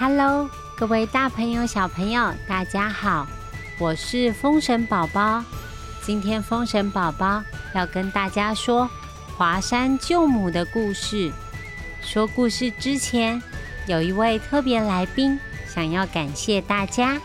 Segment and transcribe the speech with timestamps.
[0.00, 3.26] Hello，各位大朋友、小朋友，大家好，
[3.78, 5.44] 我是风神宝宝。
[6.02, 7.44] 今天风神宝宝
[7.74, 8.88] 要跟大家说
[9.36, 11.30] 华山救母的故事。
[12.00, 13.42] 说故事之前，
[13.86, 17.20] 有一位特别来宾想要感谢大家，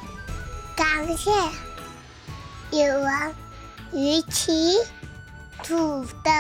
[0.76, 1.32] 感谢
[2.74, 3.36] 语文、
[3.94, 4.76] 鱼奇、
[5.64, 6.32] 土豆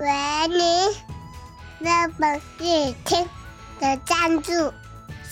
[0.00, 0.58] 维尼、
[1.78, 3.26] 日本乐听
[3.80, 4.52] 的赞助，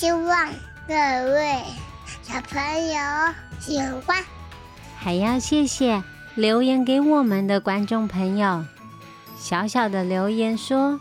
[0.04, 0.48] 希望
[0.86, 0.92] 各
[1.32, 1.62] 位
[2.22, 2.94] 小朋友
[3.58, 4.22] 喜欢。
[4.98, 6.04] 还要谢谢
[6.34, 8.66] 留言给我们的观众朋友。
[9.38, 11.00] 小小的留言说，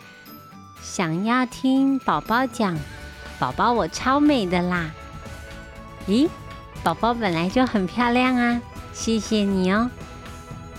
[0.81, 2.77] 想要听宝宝讲，
[3.38, 4.91] 宝宝我超美的啦！
[6.07, 6.29] 咦，
[6.81, 8.62] 宝宝本来就很漂亮啊，
[8.93, 9.91] 谢谢你哦。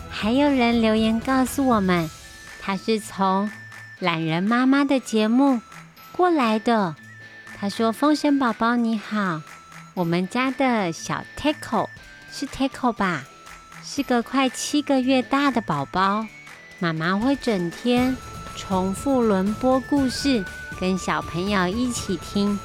[0.09, 2.09] 还有人留言告诉我们，
[2.62, 3.50] 他是从
[3.98, 5.61] 懒人妈妈的节目
[6.12, 6.94] 过来的。
[7.58, 9.41] 他说：“风神宝宝你好，
[9.94, 11.88] 我们家的小 Taco
[12.30, 13.24] 是 Taco 吧？
[13.83, 16.27] 是个快七个月大的宝宝。
[16.78, 18.14] 妈妈会整天
[18.56, 20.44] 重复轮播故事，
[20.78, 22.58] 跟小朋友一起听。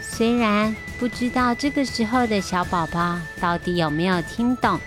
[0.00, 4.78] 虽然不知道这个时候的小宝宝到底有没有听懂，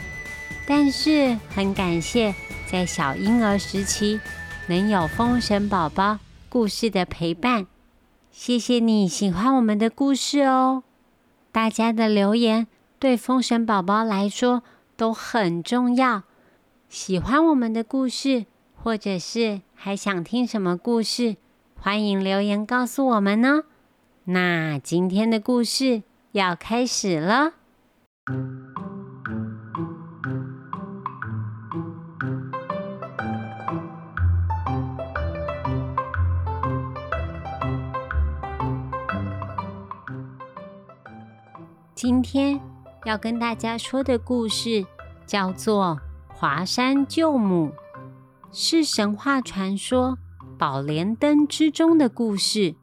[0.66, 2.34] 但是很感谢
[2.66, 4.22] 在小婴儿时期
[4.68, 7.66] 能有风神宝宝故事的陪伴。
[8.34, 10.82] 谢谢你喜欢我们的故事哦！
[11.52, 12.66] 大家的留言
[12.98, 14.64] 对风神宝宝来说
[14.98, 16.24] 都很重要。
[16.90, 21.38] 喜欢我们的故事，或者是还想听什么故事，
[21.80, 23.62] 欢迎留言告诉我们呢。
[24.24, 27.54] 那今天的故事要开始了。
[42.06, 42.60] 今天
[43.06, 44.86] 要跟大家说的故事
[45.26, 45.98] 叫做
[46.36, 47.70] 《华山救母》，
[48.52, 50.18] 是神话传说
[50.58, 52.76] 《宝莲灯》之中的故事。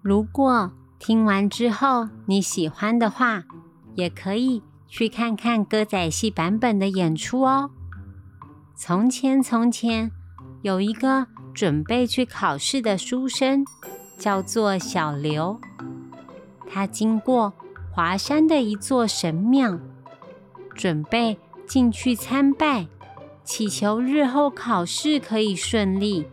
[0.00, 3.44] 如果听完之后你喜欢的话，
[3.94, 7.72] 也可以去看看歌仔戏版本的演出哦。
[8.74, 10.10] 从前，从前
[10.62, 13.66] 有一个准备去考试的书生，
[14.16, 15.60] 叫做小刘，
[16.66, 17.52] 他经过。
[17.94, 19.78] 华山的一座神庙，
[20.74, 22.88] 准备进去参拜，
[23.44, 26.26] 祈求日后考试可以顺利。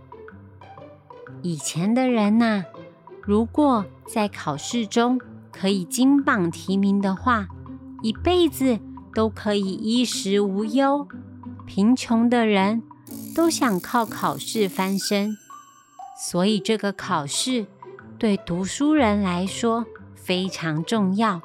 [1.44, 2.66] 以前的人呐，
[3.22, 7.48] 如果在考试中可以金榜题名的话，
[8.02, 8.80] 一辈子
[9.14, 11.08] 都可以衣食无忧。
[11.68, 12.82] 贫穷的人
[13.36, 15.38] 都想靠考试翻身，
[16.28, 17.68] 所以这个考试
[18.18, 19.86] 对读书人来说
[20.16, 21.40] 非常重要。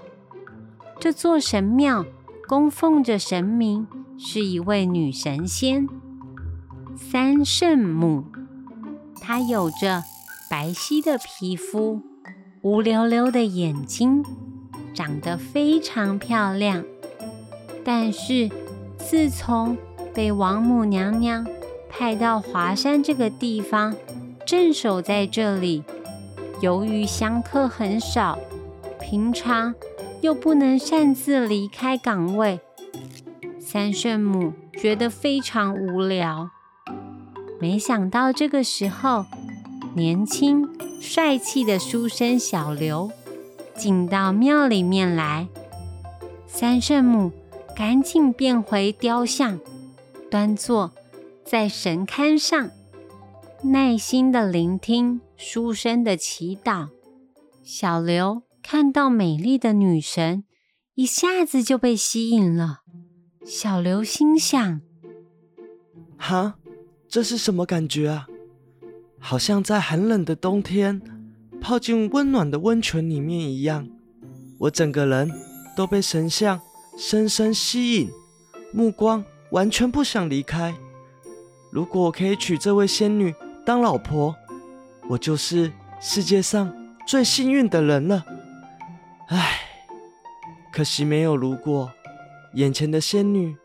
[0.98, 2.04] 这座神庙
[2.48, 3.86] 供奉着神明，
[4.18, 5.86] 是一位女神仙
[6.96, 8.24] 三圣母。
[9.20, 10.02] 她有着
[10.48, 12.00] 白皙的皮肤、
[12.62, 14.24] 乌溜溜的眼睛，
[14.94, 16.82] 长得非常漂亮。
[17.84, 18.50] 但是
[18.98, 19.76] 自从
[20.14, 21.46] 被王母娘娘
[21.90, 23.94] 派到华山这个地方
[24.46, 25.84] 镇守在这里，
[26.60, 28.38] 由于香客很少，
[28.98, 29.74] 平常。
[30.26, 32.58] 又不能擅自离开岗位，
[33.60, 36.50] 三圣母觉得非常无聊。
[37.60, 39.24] 没想到这个时候，
[39.94, 40.68] 年轻
[41.00, 43.12] 帅气的书生小刘
[43.76, 45.46] 进到庙里面来。
[46.48, 47.30] 三圣母
[47.76, 49.60] 赶紧变回雕像，
[50.28, 50.90] 端坐
[51.44, 52.68] 在神龛上，
[53.62, 56.88] 耐心的聆听书生的祈祷。
[57.62, 58.45] 小刘。
[58.68, 60.42] 看到美丽的女神，
[60.96, 62.80] 一下子就被吸引了。
[63.44, 64.80] 小刘心想
[66.18, 66.56] ：“哈，
[67.08, 68.26] 这是什么感觉啊？
[69.20, 71.00] 好像在寒冷的冬天
[71.60, 73.88] 泡进温暖的温泉里面一样。
[74.58, 75.30] 我整个人
[75.76, 76.60] 都被神像
[76.98, 78.10] 深深吸引，
[78.72, 80.74] 目光完全不想离开。
[81.70, 83.32] 如果我可以娶这位仙女
[83.64, 84.34] 当老婆，
[85.08, 85.70] 我就是
[86.00, 86.74] 世界上
[87.06, 88.26] 最幸运的人了。”
[89.28, 89.60] 唉，
[90.72, 91.90] 可惜没有如果，
[92.54, 93.56] 眼前的仙女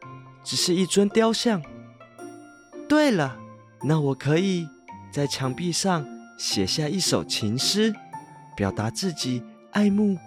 [0.44, 1.62] 只是一尊雕像。
[2.90, 3.38] 对了，
[3.84, 4.68] 那我可以
[5.12, 6.04] 在墙壁上
[6.36, 7.94] 写下一首情诗，
[8.56, 10.18] 表达自己爱慕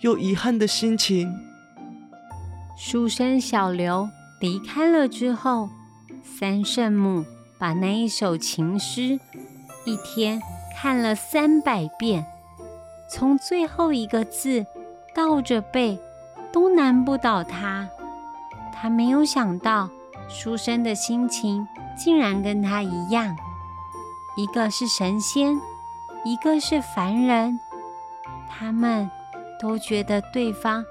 [0.00, 1.32] 又遗憾的心情。
[2.76, 4.08] 书生小刘
[4.40, 5.70] 离开了之后，
[6.22, 7.24] 三圣母
[7.58, 9.18] 把那一首情诗
[9.86, 10.38] 一天
[10.76, 12.26] 看了三百遍。
[13.10, 14.64] 从最后一个字
[15.14, 15.98] 倒着背
[16.52, 17.88] 都难不倒他。
[18.72, 19.88] 他没有想到，
[20.28, 21.66] 书生的心情
[21.96, 23.36] 竟然跟他一样，
[24.36, 25.60] 一个是神仙，
[26.24, 27.58] 一个是凡人，
[28.48, 29.10] 他们
[29.60, 30.84] 都觉得对方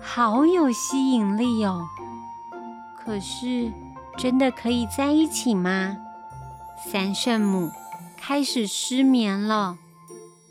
[0.00, 1.86] 好有吸引力哦。
[2.96, 3.70] 可是，
[4.16, 5.96] 真的可以在一起吗？
[6.76, 7.70] 三圣母
[8.16, 9.76] 开始失眠了。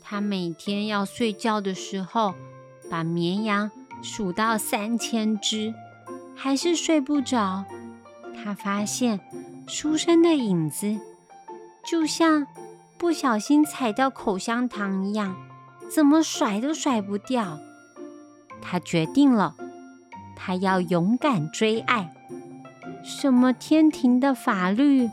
[0.02, 2.34] 她每天要睡觉的时候，
[2.90, 3.70] 把绵羊
[4.02, 5.74] 数到三千只，
[6.34, 7.64] 还是睡不着。
[8.36, 9.20] 他发现
[9.66, 10.98] 书生的影子
[11.84, 12.46] 就像
[12.98, 15.34] 不小心踩到口香糖一样，
[15.90, 17.58] 怎么甩都甩不掉。
[18.60, 19.54] 他决定了，
[20.34, 22.14] 他要勇敢追爱。
[23.02, 25.10] 什么天庭的法律，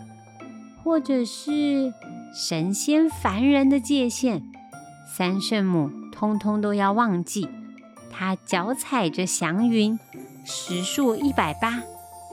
[0.84, 1.94] 或者是
[2.34, 4.42] 神仙凡人的界限，
[5.06, 7.50] 三圣母通通都要忘记。
[8.12, 9.98] 她脚踩着祥云，
[10.44, 11.82] 时速一百八，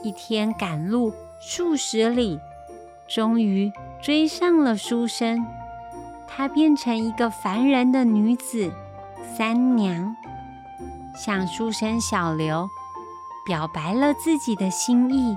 [0.03, 2.39] 一天赶路数十里，
[3.07, 3.71] 终于
[4.01, 5.43] 追上了书生。
[6.27, 8.71] 她变成一个凡人的女子，
[9.35, 10.15] 三娘，
[11.15, 12.69] 向书生小刘
[13.45, 15.35] 表白了自己的心意。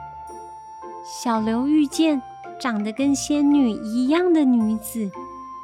[1.04, 2.20] 小刘遇见
[2.60, 5.10] 长得跟仙女一样的女子，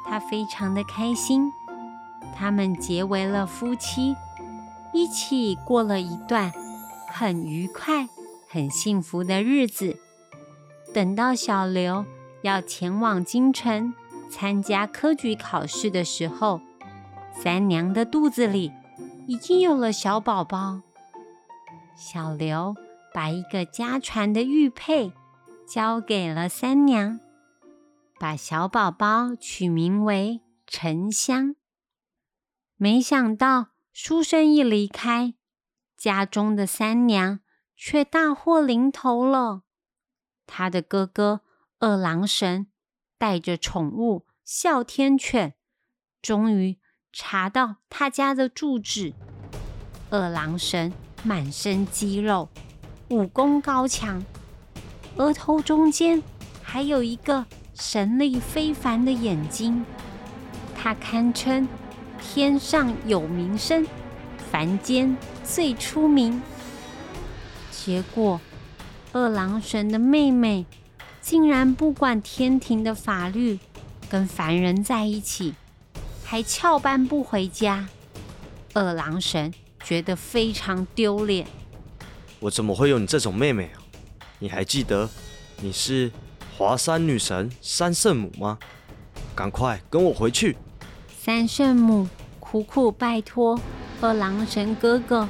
[0.05, 1.51] 他非常的开心。
[2.35, 4.15] 他们结为了夫妻，
[4.93, 6.51] 一起过了一段
[7.07, 8.07] 很愉快、
[8.47, 9.99] 很幸福的日子。
[10.93, 12.05] 等到小刘
[12.41, 13.93] 要前往京城
[14.29, 16.61] 参加科举考试的时候，
[17.33, 18.71] 三娘的肚子里
[19.27, 20.81] 已经有了小宝宝。
[21.95, 22.75] 小刘
[23.13, 25.13] 把一个家传的玉佩。
[25.71, 27.19] 交给了三娘，
[28.19, 31.55] 把小宝宝取名为沉香。
[32.75, 33.67] 没想到
[34.01, 35.33] 书生一离开，
[35.97, 37.41] 家中的三娘
[37.75, 39.63] 却大祸临头了。
[40.47, 41.41] 他的哥哥
[41.79, 42.67] 二郎神
[43.17, 45.53] 带着宠物哮天犬，
[46.21, 46.79] 终于
[47.11, 49.13] 查到他家的住址。
[50.09, 50.93] 二郎神
[51.25, 52.47] 满身肌肉，
[53.09, 54.23] 武功高强。
[55.17, 56.23] 额头中间
[56.63, 59.85] 还有一个神力非凡的眼睛，
[60.73, 61.67] 他堪称
[62.21, 63.85] 天上有名声，
[64.51, 66.41] 凡间最出名。
[67.71, 68.39] 结果，
[69.13, 70.65] 二郎神的妹妹
[71.21, 73.57] 竟然不管天庭的法律，
[74.09, 75.55] 跟凡人在一起，
[76.23, 77.87] 还翘班不回家。
[78.73, 81.47] 二郎神觉得非常丢脸。
[82.39, 83.81] 我怎么会有你这种妹妹啊？
[84.39, 85.09] 你还记得
[85.61, 86.11] 你是
[86.57, 88.59] 华山女神三圣母吗？
[89.35, 90.55] 赶快跟我回去！
[91.21, 92.07] 三圣母
[92.39, 93.59] 苦苦拜托
[93.99, 95.27] 二郎神哥哥，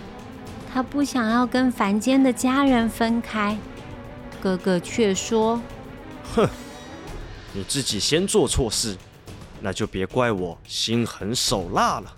[0.72, 3.58] 他不想要跟凡间的家人分开。
[4.40, 5.60] 哥哥却说
[6.36, 6.48] ：“哼，
[7.54, 8.96] 你自己先做错事，
[9.62, 12.16] 那就别怪我心狠手辣了。”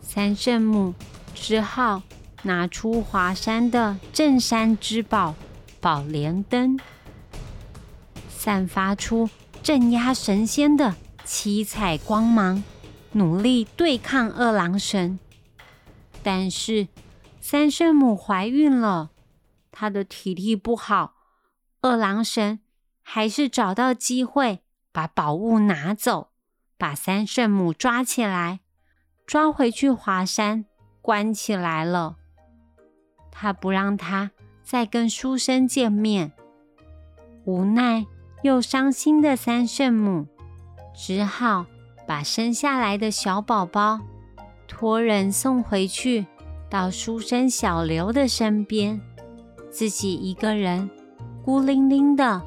[0.00, 0.94] 三圣母
[1.34, 2.00] 只好
[2.44, 5.34] 拿出华山的镇山之宝。
[5.80, 6.78] 宝莲灯
[8.28, 9.28] 散发出
[9.64, 10.94] 镇压神仙的
[11.26, 12.62] 七彩光芒，
[13.14, 15.18] 努力对抗二郎神。
[16.22, 16.86] 但是
[17.40, 19.10] 三圣母怀孕了，
[19.72, 21.14] 她的体力不好，
[21.80, 22.60] 二郎神
[23.02, 24.60] 还是找到机会
[24.92, 26.28] 把宝物拿走，
[26.78, 28.60] 把三圣母抓起来，
[29.26, 30.66] 抓回去华山
[31.02, 32.16] 关起来了。
[33.30, 34.30] 他不让他。
[34.66, 36.32] 再跟书生见面，
[37.44, 38.06] 无奈
[38.42, 40.26] 又伤心的三圣母
[40.96, 41.66] 只好
[42.06, 44.00] 把生下来的小宝宝
[44.66, 46.26] 托人送回去，
[46.68, 49.00] 到书生小刘的身边，
[49.70, 50.90] 自己一个人
[51.44, 52.42] 孤零零的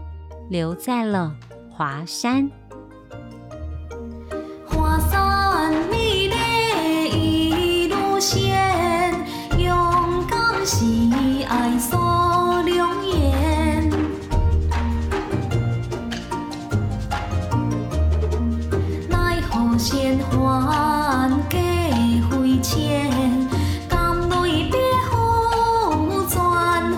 [0.50, 1.36] 留在了
[1.70, 2.50] 华山。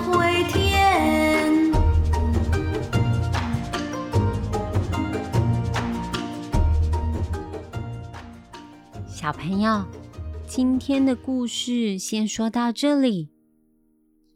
[0.02, 1.72] 回天
[9.08, 9.86] 小朋友，
[10.48, 13.30] 今天的故事先说到这里。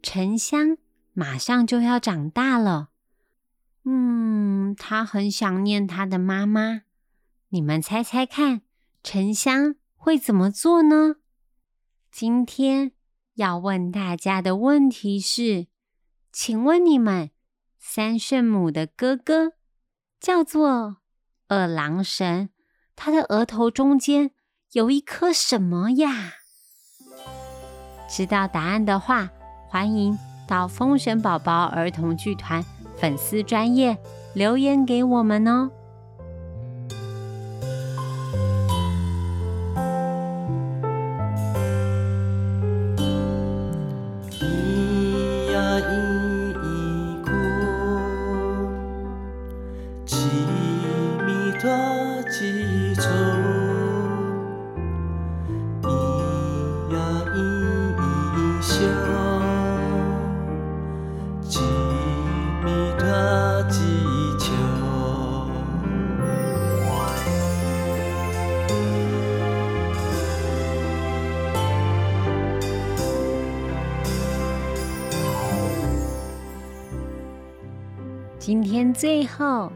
[0.02, 0.78] 沉香
[1.14, 2.90] 马上就要长大了，
[3.86, 6.82] 嗯，他很想念他的妈妈。
[7.50, 8.63] 你们猜猜看，
[9.04, 11.18] 沉香会怎么做呢？
[12.10, 12.94] 今天
[13.36, 15.68] 要问大家的问题是：
[16.32, 17.32] 请问你们
[17.78, 19.52] 三圣母的哥哥
[20.22, 21.00] 叫做
[21.50, 22.50] 二郎神，
[22.96, 24.32] 他的额头中间
[24.72, 26.36] 有一颗什么呀？
[28.10, 29.30] 知道答案的话，
[29.68, 30.18] 欢迎
[30.48, 32.64] 到风神宝宝儿童剧团
[32.98, 33.98] 粉丝专业
[34.34, 35.70] 留言给我们哦。
[52.34, 53.04] 几重。
[55.84, 55.88] 咿
[56.92, 56.98] 呀
[57.28, 57.38] 咿
[57.96, 58.74] 咿笑，
[61.42, 61.60] 几
[62.64, 62.66] 米
[62.98, 63.78] 大几
[64.40, 64.46] 桥。
[78.40, 79.72] 今天最后。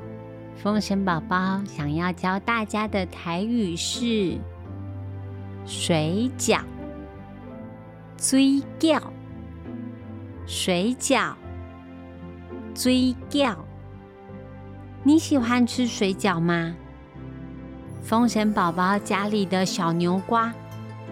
[0.57, 4.39] 风神宝宝想要教大家的台语是
[5.67, 6.61] 水饺、
[8.17, 8.99] 追饺、
[10.47, 11.33] 水饺、
[12.73, 13.55] 追饺。
[15.03, 16.75] 你喜欢吃水饺吗？
[18.01, 20.51] 风神宝宝家里的小牛瓜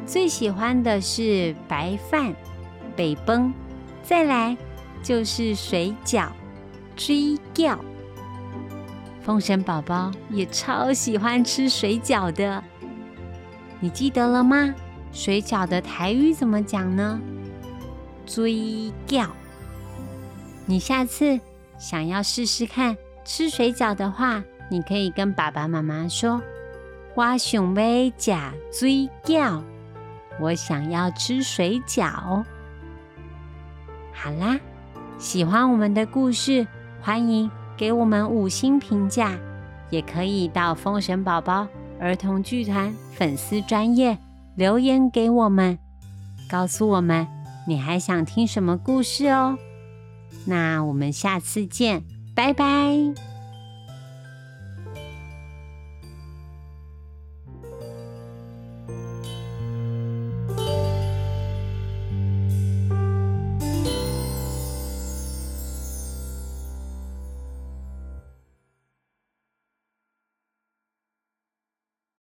[0.07, 2.33] 最喜欢的是白饭、
[2.95, 3.53] 北崩，
[4.01, 4.57] 再来
[5.03, 6.29] 就是水饺。
[6.95, 7.77] 追饺，
[9.25, 12.63] 风神宝宝也超喜欢吃水饺的，
[13.79, 14.71] 你记得了吗？
[15.11, 17.19] 水饺的台语怎么讲呢？
[18.27, 19.27] 追饺。
[20.67, 21.39] 你下次
[21.79, 26.39] 想要试试看吃水饺的话，你可以跟爸爸妈妈说
[27.17, 29.63] ：“我想要假追饺，
[30.39, 32.43] 我想要吃水饺。”
[34.13, 34.59] 好啦，
[35.17, 36.67] 喜欢我们的故事。
[37.01, 39.37] 欢迎给我们五星评价，
[39.89, 41.67] 也可以到风神宝宝
[41.99, 44.17] 儿童剧团粉丝专业
[44.55, 45.77] 留言给我们，
[46.49, 47.27] 告诉我们
[47.67, 49.57] 你还想听什么故事哦。
[50.45, 52.03] 那我们下次见，
[52.35, 53.34] 拜拜。